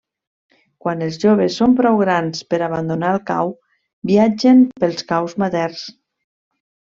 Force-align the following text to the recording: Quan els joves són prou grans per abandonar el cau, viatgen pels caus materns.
Quan 0.85 1.03
els 1.07 1.17
joves 1.23 1.57
són 1.61 1.75
prou 1.81 1.99
grans 2.03 2.41
per 2.53 2.59
abandonar 2.69 3.11
el 3.17 3.21
cau, 3.29 3.53
viatgen 4.13 4.65
pels 4.85 5.07
caus 5.13 5.37
materns. 5.45 5.85